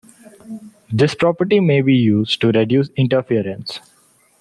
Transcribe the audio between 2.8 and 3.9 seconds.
interference.